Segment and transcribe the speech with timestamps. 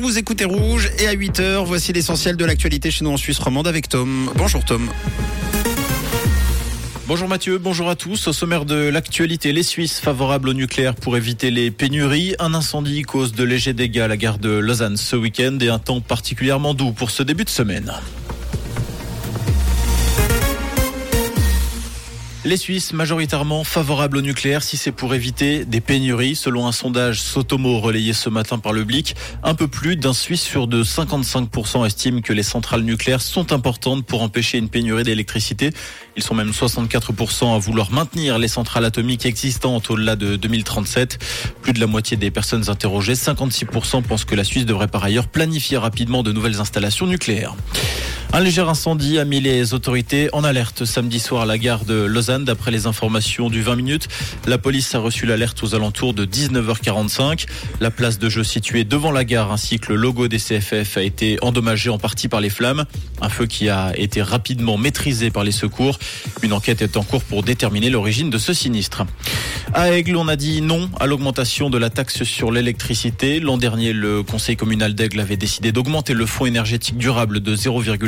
[0.00, 3.66] vous écoutez Rouge et à 8h, voici l'essentiel de l'actualité chez nous en Suisse romande
[3.66, 4.30] avec Tom.
[4.36, 4.90] Bonjour Tom.
[7.06, 8.26] Bonjour Mathieu, bonjour à tous.
[8.26, 12.34] Au sommaire de l'actualité, les Suisses favorables au nucléaire pour éviter les pénuries.
[12.38, 15.78] Un incendie cause de légers dégâts à la gare de Lausanne ce week-end et un
[15.78, 17.92] temps particulièrement doux pour ce début de semaine.
[22.46, 26.36] Les Suisses majoritairement favorables au nucléaire si c'est pour éviter des pénuries.
[26.36, 30.42] Selon un sondage Sotomo relayé ce matin par le Blick, un peu plus d'un Suisse
[30.42, 35.72] sur deux, 55% estiment que les centrales nucléaires sont importantes pour empêcher une pénurie d'électricité.
[36.16, 41.18] Ils sont même 64% à vouloir maintenir les centrales atomiques existantes au-delà de 2037.
[41.62, 45.26] Plus de la moitié des personnes interrogées, 56% pensent que la Suisse devrait par ailleurs
[45.26, 47.56] planifier rapidement de nouvelles installations nucléaires.
[48.32, 51.94] Un léger incendie a mis les autorités en alerte samedi soir à la gare de
[51.94, 52.44] Lausanne.
[52.44, 54.08] D'après les informations du 20 minutes,
[54.46, 57.46] la police a reçu l'alerte aux alentours de 19h45.
[57.80, 61.02] La place de jeu située devant la gare ainsi que le logo des CFF a
[61.02, 62.84] été endommagé en partie par les flammes.
[63.22, 65.98] Un feu qui a été rapidement maîtrisé par les secours.
[66.42, 69.04] Une enquête est en cours pour déterminer l'origine de ce sinistre.
[69.72, 73.40] À Aigle, on a dit non à l'augmentation de la taxe sur l'électricité.
[73.40, 77.56] L'an dernier, le conseil communal d'Aigle avait décidé d'augmenter le fonds énergétique durable de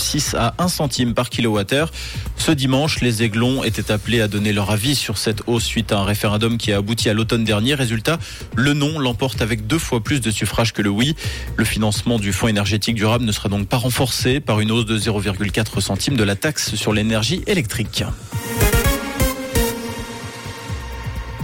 [0.00, 1.92] 0,6 à 1 centime par kilowattheure.
[2.36, 5.98] Ce dimanche, les Aiglons étaient appelés à donner leur avis sur cette hausse suite à
[5.98, 7.74] un référendum qui a abouti à l'automne dernier.
[7.74, 8.18] Résultat,
[8.56, 11.14] le non l'emporte avec deux fois plus de suffrages que le oui.
[11.56, 14.98] Le financement du fonds énergétique durable ne sera donc pas renforcé par une hausse de
[14.98, 18.04] 0,4 centime de la taxe sur l'énergie électrique.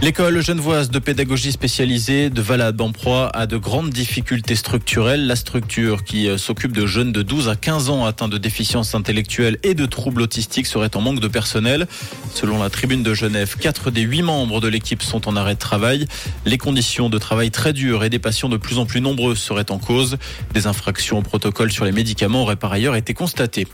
[0.02, 5.26] L'école genevoise de pédagogie spécialisée de Valade en proie a de grandes difficultés structurelles.
[5.26, 8.94] La structure qui euh, s'occupe de jeunes de 12 à 15 ans atteints de déficience
[8.94, 11.86] intellectuelle et de troubles autistiques serait en manque de personnel.
[12.34, 15.60] Selon la tribune de Genève, 4 des 8 membres de l'équipe sont en arrêt de
[15.60, 16.06] travail.
[16.44, 19.70] Les conditions de travail très dures et des patients de plus en plus nombreux seraient
[19.72, 20.18] en cause.
[20.52, 23.66] Des infractions au protocole sur les médicaments auraient par ailleurs été constatées.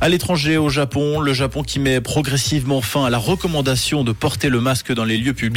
[0.00, 4.50] À l'étranger, au Japon, le Japon qui met progressivement fin à la recommandation de porter
[4.50, 5.53] le masque dans les lieux publics,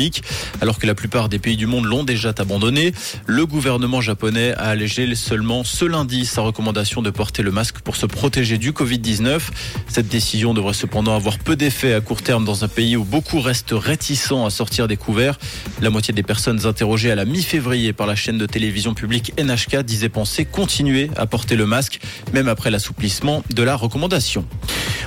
[0.61, 2.93] alors que la plupart des pays du monde l'ont déjà abandonné.
[3.25, 7.95] Le gouvernement japonais a allégé seulement ce lundi sa recommandation de porter le masque pour
[7.95, 9.39] se protéger du Covid-19.
[9.87, 13.39] Cette décision devrait cependant avoir peu d'effet à court terme dans un pays où beaucoup
[13.39, 15.39] restent réticents à sortir des couverts.
[15.81, 19.77] La moitié des personnes interrogées à la mi-février par la chaîne de télévision publique NHK
[19.83, 21.99] disaient penser continuer à porter le masque,
[22.33, 24.45] même après l'assouplissement de la recommandation.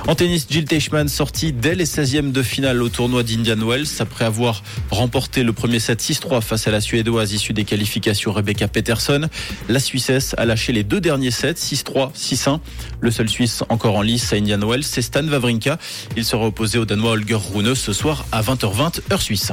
[0.07, 4.25] En tennis, Jill Teichmann sortie dès les 16e de finale au tournoi d'Indian Wells après
[4.25, 9.29] avoir remporté le premier set 6-3 face à la Suédoise issue des qualifications Rebecca Peterson.
[9.69, 12.59] La Suissesse a lâché les deux derniers sets 6-3, 6-1.
[12.99, 15.77] Le seul Suisse encore en lice à Indian Wells, c'est Stan Wawrinka.
[16.17, 19.51] Il sera opposé au Danois Holger Rune ce soir à 20h20 heure suisse.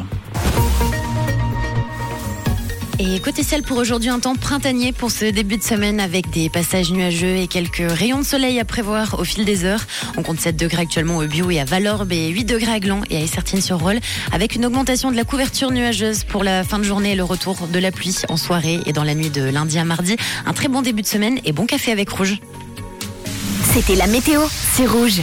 [3.00, 6.48] Et côté ciel pour aujourd'hui, un temps printanier pour ce début de semaine avec des
[6.48, 9.86] passages nuageux et quelques rayons de soleil à prévoir au fil des heures.
[10.16, 13.03] On compte 7 degrés actuellement au Bio et à Valorbe et 8 degrés à Gland
[13.08, 14.00] et à Essertine-sur-Rolle
[14.32, 17.69] avec une augmentation de la couverture nuageuse pour la fin de journée et le retour
[17.69, 20.16] de la pluie en soirée et dans la nuit de lundi à mardi.
[20.44, 22.41] Un très bon début de semaine et bon café avec Rouge.
[23.75, 24.41] C'était la météo,
[24.75, 25.20] c'est Rouge.